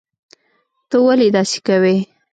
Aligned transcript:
ته 0.89 0.97
ولي 1.05 1.27
داسي 1.35 1.59
کوي 1.67 1.97